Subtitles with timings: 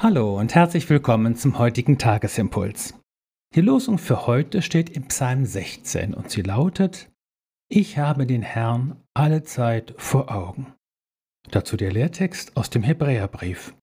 [0.00, 2.94] Hallo und herzlich willkommen zum heutigen Tagesimpuls.
[3.56, 7.10] Die Losung für heute steht im Psalm 16 und sie lautet,
[7.68, 10.72] Ich habe den Herrn alle Zeit vor Augen.
[11.50, 13.74] Dazu der Lehrtext aus dem Hebräerbrief.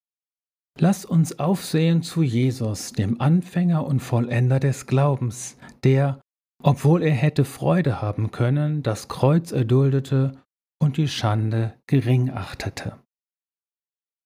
[0.79, 6.21] Lass uns aufsehen zu Jesus, dem Anfänger und Vollender des Glaubens, der,
[6.63, 10.41] obwohl er hätte Freude haben können, das Kreuz erduldete
[10.79, 13.04] und die Schande gering achtete.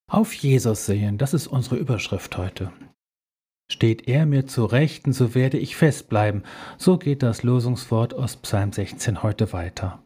[0.10, 2.74] Auf Jesus sehen, das ist unsere Überschrift heute.
[3.72, 6.44] Steht er mir zu Rechten, so werde ich festbleiben.
[6.80, 10.04] So geht das Losungswort aus Psalm 16 heute weiter.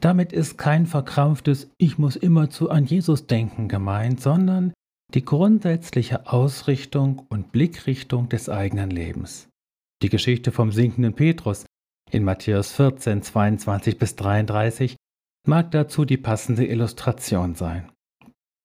[0.00, 4.72] Damit ist kein verkrampftes Ich muss immerzu an Jesus denken gemeint, sondern
[5.12, 9.48] die grundsätzliche Ausrichtung und Blickrichtung des eigenen Lebens.
[10.02, 11.66] Die Geschichte vom sinkenden Petrus
[12.10, 14.96] in Matthäus 14, 22 bis 33
[15.46, 17.90] mag dazu die passende Illustration sein.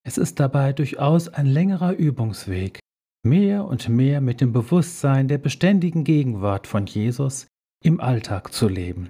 [0.05, 2.79] Es ist dabei durchaus ein längerer Übungsweg,
[3.25, 7.47] mehr und mehr mit dem Bewusstsein der beständigen Gegenwart von Jesus
[7.83, 9.07] im Alltag zu leben,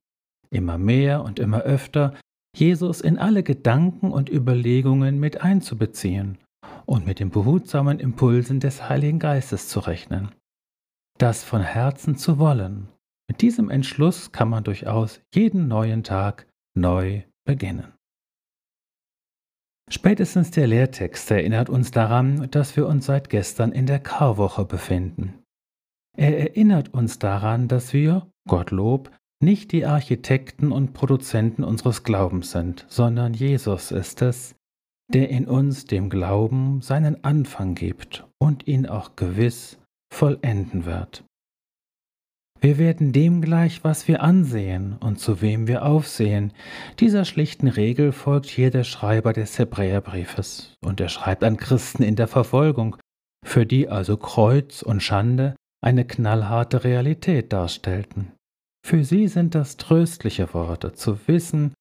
[0.51, 2.13] immer mehr und immer öfter
[2.55, 6.37] Jesus in alle Gedanken und Überlegungen mit einzubeziehen
[6.85, 10.29] und mit den behutsamen Impulsen des Heiligen Geistes zu rechnen.
[11.17, 12.89] Das von Herzen zu wollen.
[13.27, 17.92] Mit diesem Entschluss kann man durchaus jeden neuen Tag neu beginnen.
[19.89, 25.43] Spätestens der Lehrtext erinnert uns daran, dass wir uns seit gestern in der Karwoche befinden.
[26.15, 29.11] Er erinnert uns daran, dass wir, Gottlob,
[29.41, 34.55] nicht die Architekten und Produzenten unseres Glaubens sind, sondern Jesus ist es,
[35.11, 39.79] der in uns dem Glauben seinen Anfang gibt und ihn auch gewiss
[40.13, 41.25] vollenden wird.
[42.63, 46.53] Wir werden dem gleich, was wir ansehen und zu wem wir aufsehen.
[46.97, 52.15] Dieser schlichten Regel folgt hier der Schreiber des Hebräerbriefes, und er schreibt an Christen in
[52.15, 52.95] der Verfolgung,
[53.45, 58.31] für die also Kreuz und Schande eine knallharte Realität darstellten.
[58.87, 61.73] Für sie sind das tröstliche Worte, zu wissen,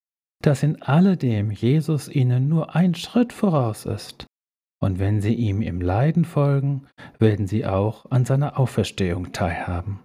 [0.42, 4.26] dass in alledem Jesus ihnen nur ein Schritt voraus ist.
[4.82, 6.88] Und wenn sie ihm im Leiden folgen,
[7.20, 10.00] werden sie auch an seiner Auferstehung teilhaben.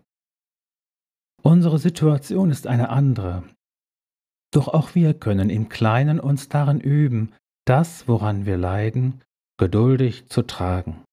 [1.44, 3.44] Unsere Situation ist eine andere.
[4.52, 7.34] Doch auch wir können im Kleinen uns darin üben,
[7.66, 9.22] das, woran wir leiden,
[9.58, 11.04] geduldig zu tragen.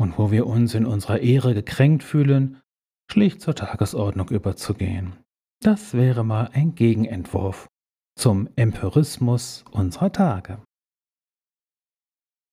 [0.00, 2.60] Und wo wir uns in unserer Ehre gekränkt fühlen,
[3.10, 5.16] schlicht zur Tagesordnung überzugehen.
[5.60, 7.68] Das wäre mal ein Gegenentwurf
[8.16, 10.62] zum Empirismus unserer Tage.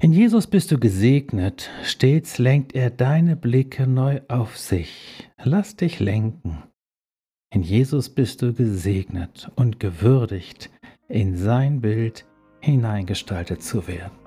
[0.01, 5.29] In Jesus bist du gesegnet, stets lenkt er deine Blicke neu auf sich.
[5.41, 6.63] Lass dich lenken.
[7.55, 10.69] In Jesus bist du gesegnet und gewürdigt,
[11.07, 12.25] in sein Bild
[12.59, 14.24] hineingestaltet zu werden.